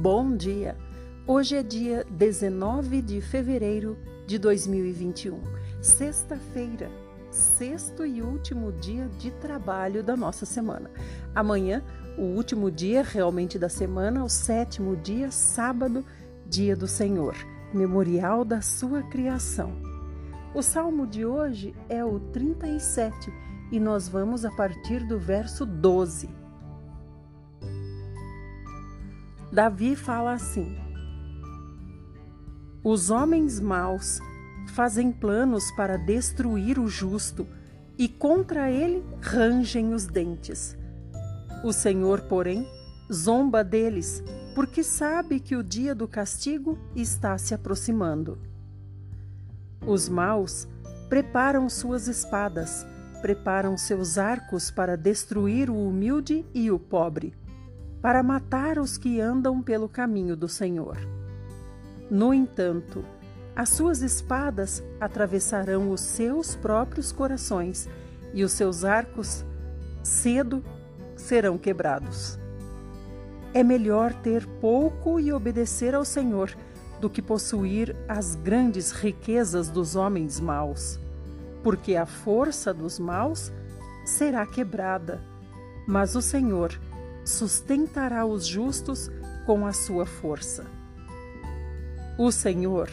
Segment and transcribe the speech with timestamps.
[0.00, 0.76] Bom dia!
[1.26, 5.40] Hoje é dia 19 de fevereiro de 2021,
[5.82, 6.88] sexta-feira,
[7.32, 10.88] sexto e último dia de trabalho da nossa semana.
[11.34, 11.82] Amanhã,
[12.16, 16.06] o último dia realmente da semana, o sétimo dia, sábado,
[16.46, 17.34] dia do Senhor,
[17.74, 19.72] memorial da sua criação.
[20.54, 23.32] O salmo de hoje é o 37
[23.72, 26.37] e nós vamos a partir do verso 12.
[29.50, 30.76] Davi fala assim:
[32.84, 34.20] Os homens maus
[34.74, 37.46] fazem planos para destruir o justo
[37.96, 40.76] e contra ele rangem os dentes.
[41.64, 42.68] O Senhor, porém,
[43.10, 44.22] zomba deles,
[44.54, 48.38] porque sabe que o dia do castigo está se aproximando.
[49.86, 50.68] Os maus
[51.08, 52.86] preparam suas espadas,
[53.22, 57.34] preparam seus arcos para destruir o humilde e o pobre
[58.00, 60.98] para matar os que andam pelo caminho do Senhor.
[62.10, 63.04] No entanto,
[63.54, 67.88] as suas espadas atravessarão os seus próprios corações
[68.32, 69.44] e os seus arcos
[70.02, 70.62] cedo
[71.16, 72.38] serão quebrados.
[73.52, 76.54] É melhor ter pouco e obedecer ao Senhor
[77.00, 80.98] do que possuir as grandes riquezas dos homens maus,
[81.62, 83.52] porque a força dos maus
[84.04, 85.20] será quebrada,
[85.86, 86.78] mas o Senhor
[87.28, 89.10] sustentará os justos
[89.44, 90.64] com a sua força.
[92.18, 92.88] O Senhor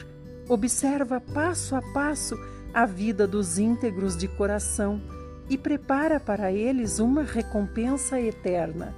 [0.50, 2.38] observa passo a passo
[2.74, 5.02] a vida dos íntegros de coração
[5.50, 8.94] e prepara para eles uma recompensa eterna.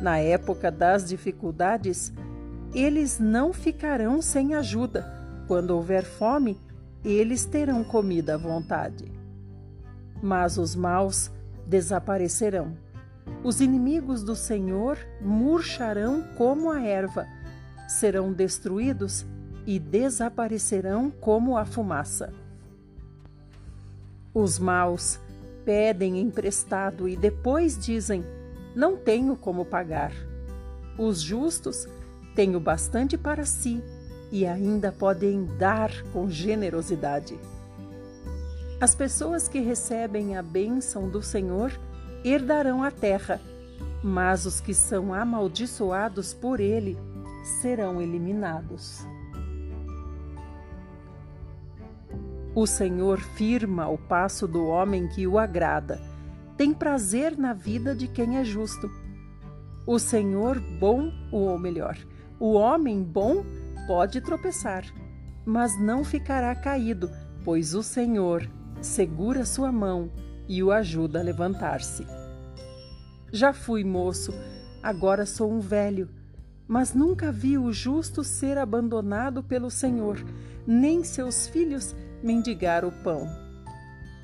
[0.00, 2.12] Na época das dificuldades,
[2.72, 5.04] eles não ficarão sem ajuda.
[5.48, 6.60] Quando houver fome,
[7.04, 9.10] eles terão comida à vontade.
[10.22, 11.30] Mas os maus
[11.66, 12.83] desaparecerão.
[13.42, 17.26] Os inimigos do Senhor murcharão como a erva,
[17.86, 19.26] serão destruídos
[19.66, 22.32] e desaparecerão como a fumaça.
[24.32, 25.20] Os maus
[25.64, 28.24] pedem emprestado e depois dizem:
[28.74, 30.12] Não tenho como pagar.
[30.98, 31.86] Os justos
[32.34, 33.82] têm o bastante para si
[34.30, 37.38] e ainda podem dar com generosidade.
[38.80, 41.72] As pessoas que recebem a bênção do Senhor
[42.24, 43.40] herdarão a terra,
[44.02, 46.96] mas os que são amaldiçoados por ele
[47.60, 49.06] serão eliminados.
[52.54, 56.00] O Senhor firma o passo do homem que o agrada,
[56.56, 58.88] tem prazer na vida de quem é justo.
[59.86, 61.98] O Senhor bom, ou melhor,
[62.38, 63.44] o homem bom
[63.86, 64.84] pode tropeçar,
[65.44, 67.10] mas não ficará caído,
[67.44, 68.48] pois o Senhor
[68.80, 70.10] segura sua mão
[70.48, 72.06] e o ajuda a levantar-se.
[73.32, 74.32] Já fui moço,
[74.82, 76.08] agora sou um velho,
[76.66, 80.24] mas nunca vi o justo ser abandonado pelo Senhor,
[80.66, 83.28] nem seus filhos mendigar o pão.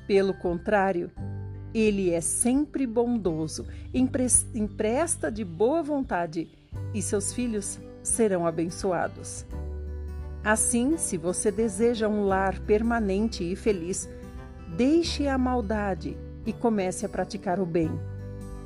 [0.07, 1.11] Pelo contrário,
[1.73, 6.49] ele é sempre bondoso, empresta de boa vontade
[6.93, 9.45] e seus filhos serão abençoados.
[10.43, 14.09] Assim, se você deseja um lar permanente e feliz,
[14.75, 17.91] Deixe a maldade e comece a praticar o bem,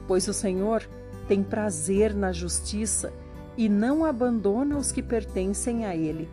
[0.08, 0.88] pois o Senhor
[1.28, 3.12] tem prazer na justiça
[3.58, 6.30] e não abandona os que pertencem a Ele.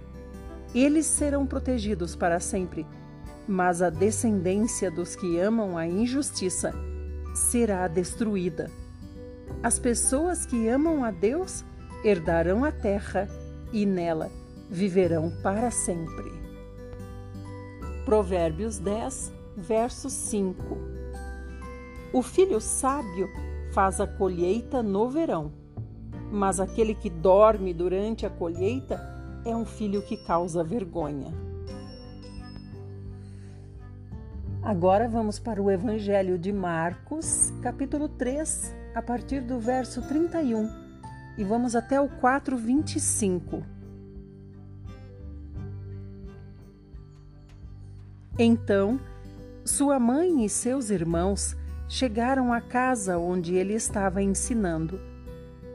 [0.75, 2.87] Eles serão protegidos para sempre,
[3.49, 6.73] mas a descendência dos que amam a injustiça
[7.35, 8.71] será destruída.
[9.63, 11.65] As pessoas que amam a Deus
[12.05, 13.29] herdarão a terra
[13.73, 14.31] e nela
[14.71, 16.33] viverão para sempre.
[18.05, 20.63] Provérbios 10, verso 5.
[22.13, 23.29] O filho sábio
[23.73, 25.53] faz a colheita no verão,
[26.31, 29.01] mas aquele que dorme durante a colheita
[29.45, 31.33] é um filho que causa vergonha.
[34.63, 40.69] Agora vamos para o Evangelho de Marcos, capítulo 3, a partir do verso 31,
[41.37, 43.65] e vamos até o 4:25.
[48.39, 49.01] Então,
[49.65, 51.57] sua mãe e seus irmãos
[51.89, 55.01] chegaram à casa onde ele estava ensinando.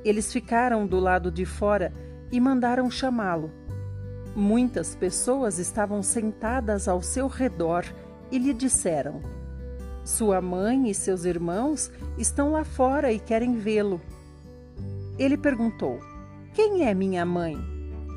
[0.04, 1.94] Eles ficaram do lado de fora
[2.32, 3.50] e mandaram chamá-lo.
[4.36, 7.86] Muitas pessoas estavam sentadas ao seu redor
[8.30, 9.22] e lhe disseram:
[10.04, 14.02] Sua mãe e seus irmãos estão lá fora e querem vê-lo.
[15.18, 16.00] Ele perguntou:
[16.54, 17.58] Quem é minha mãe?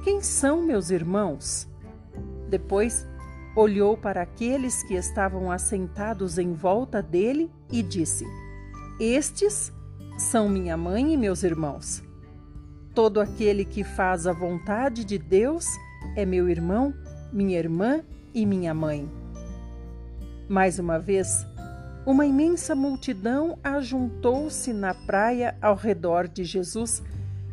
[0.02, 1.69] Quem são meus irmãos?
[2.49, 3.06] Depois
[3.61, 8.25] olhou para aqueles que estavam assentados em volta dele e disse:
[8.99, 9.71] Estes
[10.19, 12.03] são minha mãe e meus irmãos.
[12.95, 15.67] Todo aquele que faz a vontade de Deus
[16.17, 16.95] é meu irmão,
[17.31, 18.03] minha irmã
[18.35, 19.09] e minha mãe.
[20.49, 21.47] Mais uma vez,
[22.07, 27.03] uma imensa multidão ajuntou-se na praia ao redor de Jesus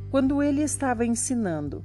[0.10, 1.84] quando ele estava ensinando.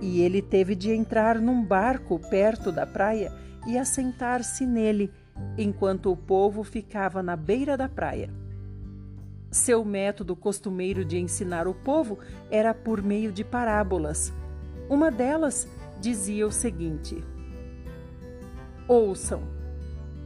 [0.00, 3.32] E ele teve de entrar num barco perto da praia
[3.66, 5.12] e assentar-se nele,
[5.56, 8.30] enquanto o povo ficava na beira da praia.
[9.50, 12.18] Seu método costumeiro de ensinar o povo
[12.50, 14.32] era por meio de parábolas.
[14.88, 15.68] Uma delas
[16.00, 17.22] dizia o seguinte:
[18.88, 19.42] Ouçam,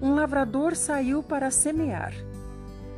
[0.00, 2.12] um lavrador saiu para semear.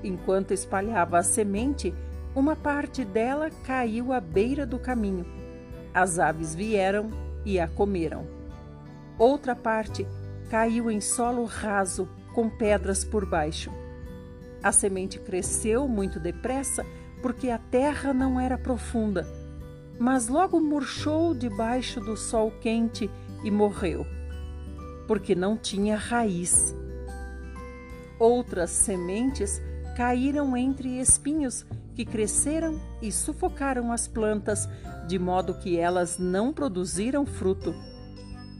[0.02, 1.94] Enquanto espalhava a semente,
[2.34, 5.26] uma parte dela caiu à beira do caminho.
[5.98, 7.10] As aves vieram
[7.44, 8.24] e a comeram.
[9.18, 10.06] Outra parte
[10.48, 13.72] caiu em solo raso, com pedras por baixo.
[14.62, 16.86] A semente cresceu muito depressa
[17.20, 19.26] porque a terra não era profunda,
[19.98, 23.10] mas logo murchou debaixo do sol quente
[23.42, 24.06] e morreu,
[25.08, 26.76] porque não tinha raiz.
[28.20, 29.60] Outras sementes
[29.96, 31.66] caíram entre espinhos
[31.98, 34.68] que cresceram e sufocaram as plantas,
[35.08, 37.74] de modo que elas não produziram fruto.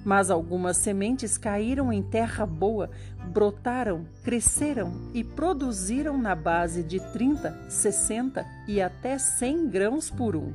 [0.05, 2.91] Mas algumas sementes caíram em terra boa,
[3.33, 10.53] brotaram, cresceram e produziram na base de 30, 60 e até 100 grãos por um.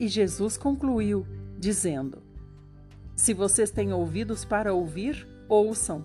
[0.00, 1.24] E Jesus concluiu,
[1.56, 2.24] dizendo:
[3.14, 6.02] Se vocês têm ouvidos para ouvir, ouçam.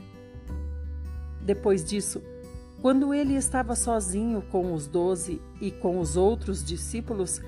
[1.44, 2.22] Depois disso,
[2.82, 7.40] quando ele estava sozinho com os doze e com os outros discípulos,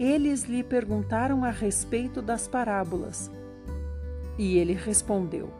[0.00, 3.30] eles lhe perguntaram a respeito das parábolas.
[4.36, 5.52] E ele respondeu: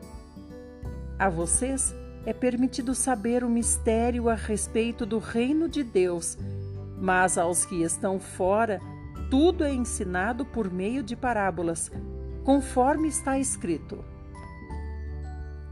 [1.16, 1.94] A vocês
[2.26, 6.36] é permitido saber o mistério a respeito do reino de Deus,
[6.98, 8.80] mas aos que estão fora,
[9.30, 11.88] tudo é ensinado por meio de parábolas,
[12.42, 14.04] conforme está escrito.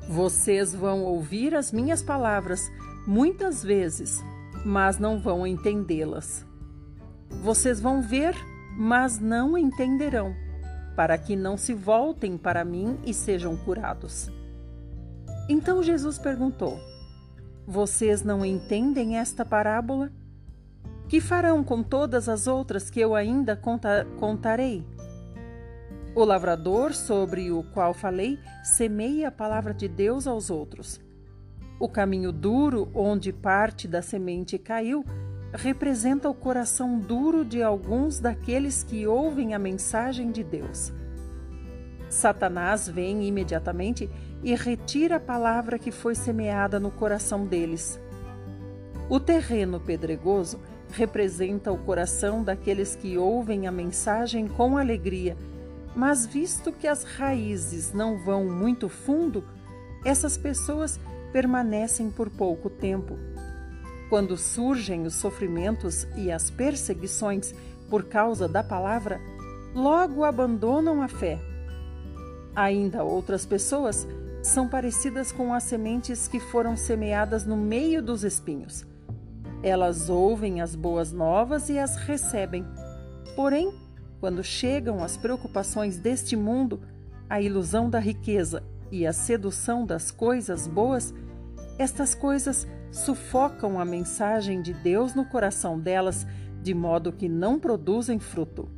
[0.09, 2.71] Vocês vão ouvir as minhas palavras
[3.09, 4.23] muitas vezes,
[4.67, 6.45] mas não vão entendê-las.
[7.43, 8.37] Vocês vão ver,
[8.77, 10.37] mas não entenderão
[10.95, 14.31] para que não se voltem para mim e sejam curados.
[15.49, 16.79] Então Jesus perguntou:
[17.67, 20.13] Vocês não entendem esta parábola?
[21.09, 24.85] Que farão com todas as outras que eu ainda conta contarei?
[26.15, 31.01] O lavrador, sobre o qual falei, semeia a palavra de Deus aos outros.
[31.81, 35.05] O caminho duro, onde parte da semente caiu,
[35.53, 40.93] representa o coração duro de alguns daqueles que ouvem a mensagem de Deus.
[42.11, 44.11] Satanás vem imediatamente
[44.43, 48.01] e retira a palavra que foi semeada no coração deles.
[49.09, 50.61] O terreno pedregoso
[50.91, 55.37] representa o coração daqueles que ouvem a mensagem com alegria,
[55.95, 59.45] mas visto que as raízes não vão muito fundo,
[60.05, 60.99] essas pessoas
[61.33, 63.19] permanecem por pouco tempo.
[64.09, 67.55] Quando surgem os sofrimentos e as perseguições
[67.91, 69.21] por causa da palavra,
[69.75, 71.39] logo abandonam a fé.
[72.55, 74.07] Ainda outras pessoas
[74.43, 78.87] são parecidas com as sementes que foram semeadas no meio dos espinhos.
[79.63, 82.65] Elas ouvem as boas novas e as recebem.
[83.35, 83.73] Porém,
[84.21, 86.81] quando chegam as preocupações deste mundo,
[87.29, 91.15] a ilusão da riqueza e a sedução das coisas boas,
[91.79, 96.27] estas coisas sufocam a mensagem de Deus no coração delas,
[96.63, 98.69] de modo que não produzem fruto.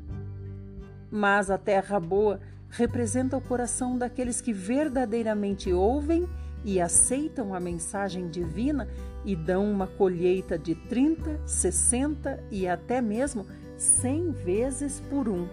[1.10, 6.28] Mas a terra boa representa o coração daqueles que verdadeiramente ouvem
[6.64, 8.88] e aceitam a mensagem divina
[9.24, 15.48] e dão uma colheita de 30, 60 e até mesmo 100 vezes por um.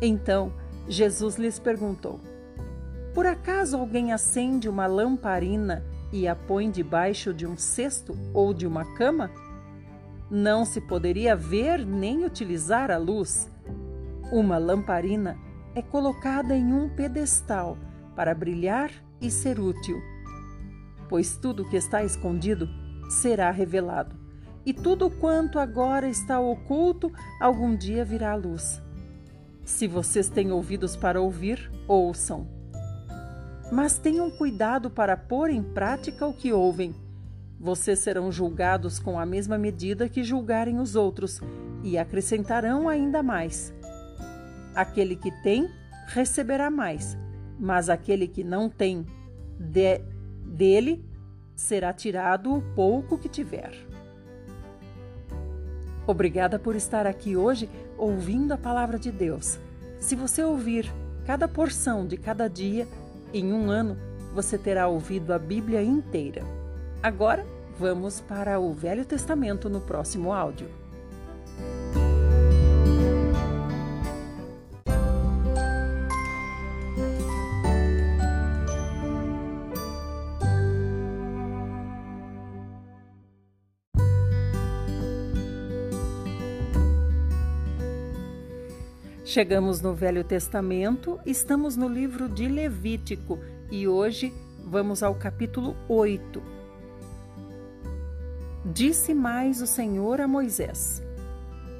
[0.00, 0.52] Então,
[0.88, 2.20] Jesus lhes perguntou:
[3.16, 5.82] Por acaso alguém acende uma lamparina
[6.12, 9.30] e a põe debaixo de um cesto ou de uma cama?
[10.30, 13.50] Não se poderia ver nem utilizar a luz.
[14.30, 15.38] Uma lamparina
[15.74, 17.78] é colocada em um pedestal
[18.14, 19.98] para brilhar e ser útil.
[21.08, 22.68] Pois tudo que está escondido
[23.08, 24.14] será revelado,
[24.66, 28.82] e tudo quanto agora está oculto algum dia virá à luz.
[29.64, 32.55] Se vocês têm ouvidos para ouvir, ouçam
[33.70, 36.94] mas tenham cuidado para pôr em prática o que ouvem.
[37.58, 41.40] Vocês serão julgados com a mesma medida que julgarem os outros,
[41.82, 43.72] e acrescentarão ainda mais.
[44.74, 45.70] Aquele que tem,
[46.08, 47.16] receberá mais,
[47.58, 49.06] mas aquele que não tem,
[49.58, 50.00] de,
[50.44, 51.04] dele
[51.54, 53.72] será tirado o pouco que tiver.
[56.06, 57.68] Obrigada por estar aqui hoje
[57.98, 59.58] ouvindo a palavra de Deus.
[59.98, 60.92] Se você ouvir
[61.24, 62.86] cada porção de cada dia,
[63.32, 63.96] em um ano
[64.32, 66.42] você terá ouvido a Bíblia inteira.
[67.02, 67.46] Agora,
[67.78, 70.68] vamos para o Velho Testamento no próximo áudio.
[89.36, 93.38] Chegamos no Velho Testamento, estamos no livro de Levítico
[93.70, 94.32] e hoje
[94.64, 96.42] vamos ao capítulo 8.
[98.64, 101.02] Disse mais o Senhor a Moisés: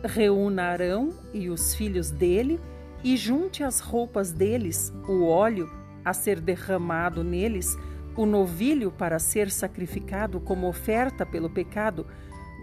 [0.04, 2.60] Reúna Arão e os filhos dele
[3.02, 5.66] e junte as roupas deles, o óleo
[6.04, 7.74] a ser derramado neles,
[8.14, 12.06] o novilho para ser sacrificado como oferta pelo pecado,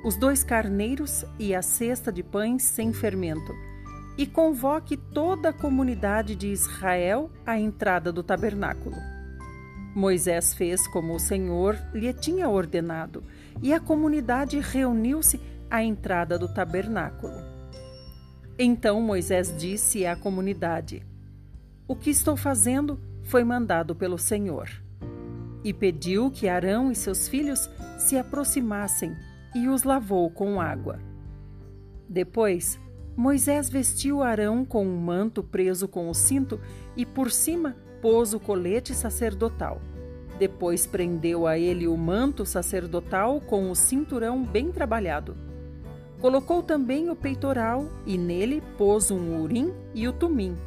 [0.06, 3.73] os dois carneiros e a cesta de pães sem fermento
[4.18, 8.96] e convoque toda a comunidade de Israel à entrada do tabernáculo.
[9.96, 13.24] Moisés fez como o Senhor lhe tinha ordenado,
[13.62, 15.40] e a comunidade reuniu-se
[15.70, 17.34] à entrada do tabernáculo.
[18.58, 21.06] Então Moisés disse à comunidade:
[21.88, 24.70] O que estou fazendo foi mandado pelo Senhor.
[25.64, 29.16] E pediu que Arão e seus filhos se aproximassem
[29.56, 31.00] e os lavou com água.
[32.10, 32.80] Depois,
[33.16, 36.60] Moisés vestiu Arão com um manto preso com o cinto
[36.98, 39.80] e por cima pôs o colete sacerdotal.
[40.40, 45.38] Depois prendeu a ele o manto sacerdotal com o cinturão bem trabalhado.
[46.20, 50.58] Colocou também o peitoral e nele pôs um urim e o tumim.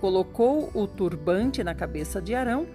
[0.00, 2.66] Colocou o turbante na cabeça de Arão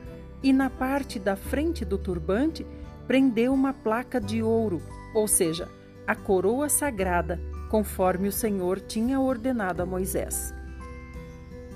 [0.42, 2.66] e na parte da frente do turbante
[3.06, 4.82] prendeu uma placa de ouro,
[5.14, 5.68] ou seja,
[6.08, 7.40] a coroa sagrada
[7.74, 10.54] conforme o Senhor tinha ordenado a Moisés.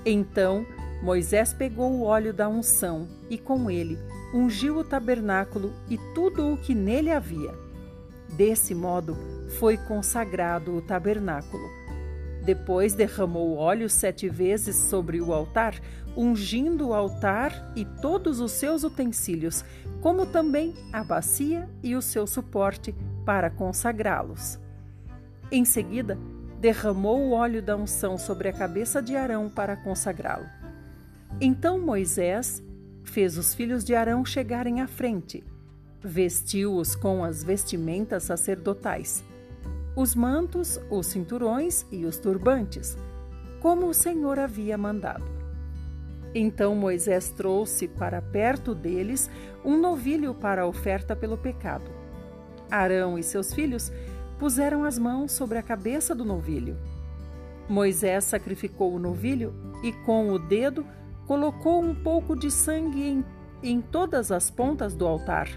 [0.06, 0.64] Então
[1.02, 3.98] Moisés pegou o óleo da unção e com ele
[4.32, 7.52] ungiu o tabernáculo e tudo o que nele havia.
[8.36, 9.16] Desse modo
[9.58, 11.68] foi consagrado o tabernáculo.
[12.44, 15.74] Depois derramou óleo sete vezes sobre o altar,
[16.16, 19.64] ungindo o altar e todos os seus utensílios,
[20.00, 24.60] como também a bacia e o seu suporte, para consagrá-los.
[25.50, 26.18] Em seguida,
[26.60, 30.46] derramou o óleo da unção sobre a cabeça de Arão para consagrá-lo.
[31.40, 32.62] Então Moisés
[33.04, 35.42] fez os filhos de Arão chegarem à frente,
[36.02, 39.24] vestiu-os com as vestimentas sacerdotais,
[39.96, 42.96] os mantos, os cinturões e os turbantes,
[43.60, 45.24] como o Senhor havia mandado.
[46.34, 49.30] Então Moisés trouxe para perto deles
[49.64, 51.90] um novilho para a oferta pelo pecado.
[52.70, 53.90] Arão e seus filhos
[54.38, 56.76] puseram as mãos sobre a cabeça do novilho.
[57.68, 60.86] Moisés sacrificou o novilho e, com o dedo,
[61.26, 63.24] colocou um pouco de sangue em,
[63.62, 65.48] em todas as pontas do altar,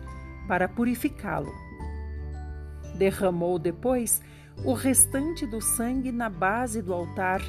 [0.48, 1.52] para purificá-lo.
[2.98, 4.22] Derramou depois
[4.66, 7.42] o restante do sangue na base do altar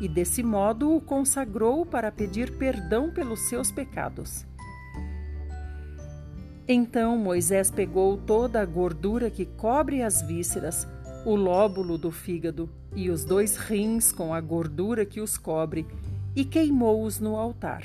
[0.00, 4.46] e, desse modo, o consagrou para pedir perdão pelos seus pecados.
[6.68, 10.86] Então Moisés pegou toda a gordura que cobre as vísceras,
[11.24, 15.86] o lóbulo do fígado e os dois rins com a gordura que os cobre
[16.34, 17.84] e queimou-os no altar.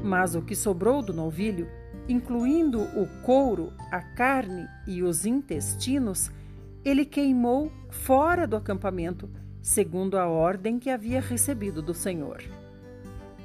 [0.00, 1.66] Mas o que sobrou do novilho,
[2.08, 6.30] incluindo o couro, a carne e os intestinos,
[6.84, 9.28] ele queimou fora do acampamento,
[9.60, 12.42] segundo a ordem que havia recebido do Senhor.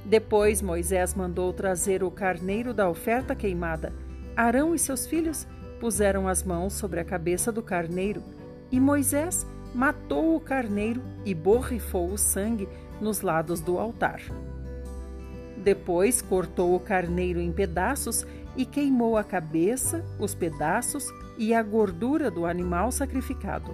[0.06, 3.92] Depois Moisés mandou trazer o carneiro da oferta queimada
[4.38, 5.48] Arão e seus filhos
[5.80, 8.22] puseram as mãos sobre a cabeça do carneiro,
[8.72, 12.70] e Moisés matou o carneiro e borrifou o sangue
[13.02, 14.22] nos lados do altar.
[15.58, 22.30] Depois cortou o carneiro em pedaços e queimou a cabeça, os pedaços e a gordura
[22.30, 23.74] do animal sacrificado.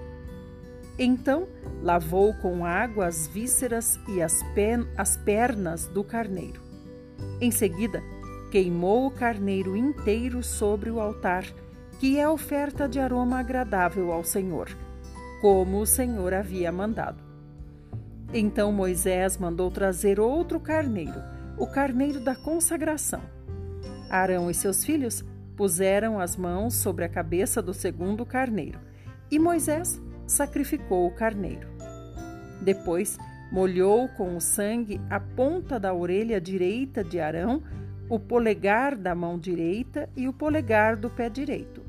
[0.97, 1.45] Então
[1.81, 4.39] lavou com água as vísceras e as,
[4.97, 6.61] as pernas do carneiro.
[7.41, 8.01] Em seguida,
[8.53, 11.43] queimou o carneiro inteiro sobre o altar,
[11.99, 14.69] que é oferta de aroma agradável ao Senhor,
[15.41, 17.23] como o Senhor havia mandado.
[18.31, 21.19] Então Moisés mandou trazer outro carneiro,
[21.57, 23.21] o carneiro da consagração.
[24.07, 25.25] Arão e seus filhos
[25.57, 28.79] puseram as mãos sobre a cabeça do segundo carneiro,
[29.31, 31.67] e Moisés sacrificou o carneiro.
[32.61, 33.17] Depois,
[33.51, 37.63] molhou com o sangue a ponta da orelha direita de Arão
[38.13, 41.81] o polegar da mão direita e o polegar do pé direito.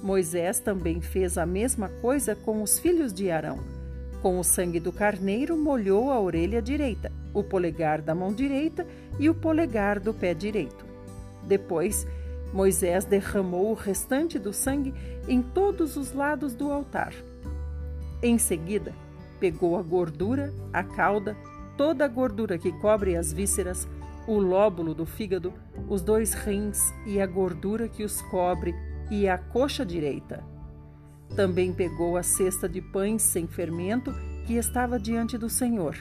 [0.00, 3.58] Moisés também fez a mesma coisa com os filhos de Arão.
[4.22, 8.86] Com o sangue do carneiro, molhou a orelha direita, o polegar da mão direita
[9.18, 10.86] e o polegar do pé direito.
[11.42, 12.06] Depois,
[12.52, 14.94] Moisés derramou o restante do sangue
[15.26, 17.12] em todos os lados do altar.
[18.22, 18.94] Em seguida,
[19.40, 21.36] pegou a gordura, a cauda,
[21.76, 23.88] toda a gordura que cobre as vísceras,
[24.26, 25.52] o lóbulo do fígado,
[25.88, 28.74] os dois rins e a gordura que os cobre
[29.10, 30.44] e a coxa direita.
[31.34, 34.12] Também pegou a cesta de pães sem fermento
[34.46, 35.96] que estava diante do Senhor.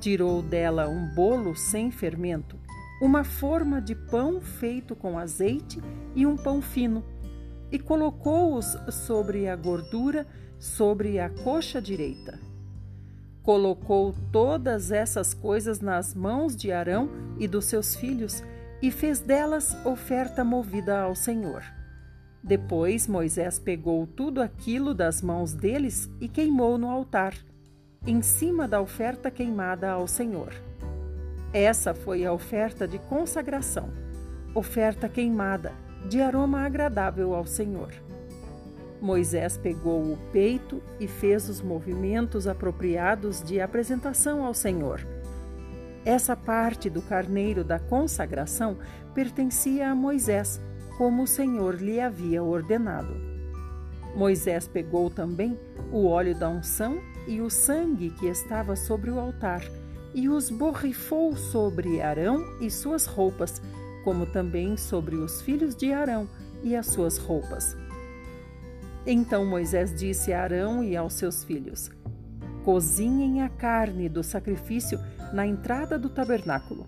[0.00, 2.58] Tirou dela um bolo sem fermento,
[3.00, 5.80] uma forma de pão feito com azeite
[6.14, 7.04] e um pão fino,
[7.70, 10.26] e colocou-os sobre a gordura,
[10.58, 12.47] sobre a coxa direita.
[13.48, 18.44] Colocou todas essas coisas nas mãos de Arão e dos seus filhos
[18.82, 21.62] e fez delas oferta movida ao Senhor.
[22.44, 27.32] Depois Moisés pegou tudo aquilo das mãos deles e queimou no altar,
[28.06, 30.52] em cima da oferta queimada ao Senhor.
[31.50, 33.88] Essa foi a oferta de consagração,
[34.54, 35.72] oferta queimada,
[36.06, 37.94] de aroma agradável ao Senhor.
[39.00, 45.06] Moisés pegou o peito e fez os movimentos apropriados de apresentação ao Senhor.
[46.04, 48.78] Essa parte do carneiro da consagração
[49.14, 50.60] pertencia a Moisés
[50.96, 53.14] como o Senhor lhe havia ordenado.
[54.16, 55.58] Moisés pegou também
[55.92, 59.62] o óleo da unção e o sangue que estava sobre o altar
[60.14, 63.62] e os borrifou sobre Arão e suas roupas,
[64.02, 66.28] como também sobre os filhos de Arão
[66.62, 67.76] e as suas roupas.
[69.10, 71.90] Então Moisés disse a Arão e aos seus filhos:
[72.62, 75.00] Cozinhem a carne do sacrifício
[75.32, 76.86] na entrada do tabernáculo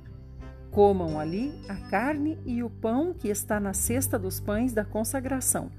[0.70, 5.70] Comam ali a carne e o pão que está na cesta dos pães da consagração.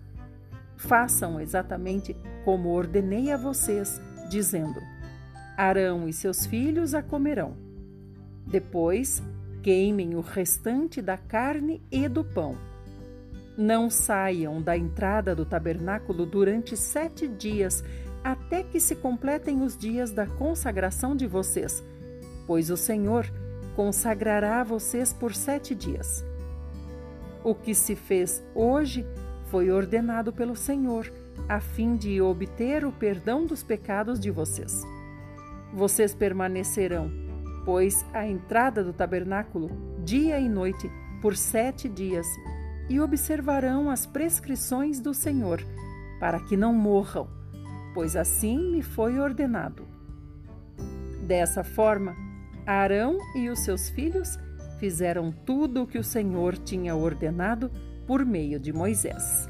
[0.76, 4.82] Façam exatamente como ordenei a vocês, dizendo:
[5.56, 7.56] Arão e seus filhos a comerão.
[8.46, 9.24] Depois,
[9.64, 12.58] queimem o restante da carne e do pão.
[13.58, 17.84] Não saiam da entrada do tabernáculo durante sete dias,
[18.24, 21.84] até que se completem os dias da consagração de vocês,
[22.48, 23.26] pois o Senhor
[23.76, 26.24] consagrará vocês por sete dias.
[27.44, 29.06] O que se fez hoje
[29.48, 31.12] foi ordenado pelo Senhor,
[31.50, 34.84] a fim de obter o perdão dos pecados de vocês.
[35.74, 37.12] Vocês permanecerão,
[37.66, 39.70] pois, à entrada do tabernáculo,
[40.04, 40.90] dia e noite,
[41.22, 42.28] por sete dias,
[42.90, 45.64] e observarão as prescrições do Senhor,
[46.20, 47.28] para que não morram,
[47.94, 49.88] pois assim me foi ordenado.
[51.26, 52.16] Dessa forma,
[52.66, 54.38] Arão e os seus filhos
[54.80, 57.72] fizeram tudo o que o Senhor tinha ordenado
[58.06, 59.50] por meio de Moisés.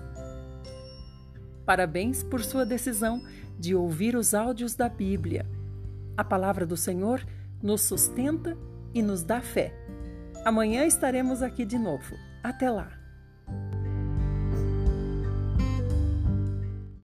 [1.66, 3.22] Parabéns por sua decisão
[3.58, 5.46] de ouvir os áudios da Bíblia.
[6.18, 7.26] A palavra do Senhor
[7.62, 8.58] nos sustenta
[8.94, 9.74] e nos dá fé.
[10.44, 12.16] Amanhã estaremos aqui de novo.
[12.44, 13.01] Até lá!